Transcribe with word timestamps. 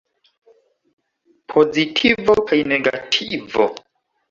Pozitivo 1.53 2.39
kaj 2.49 2.61
negativo. 2.75 3.71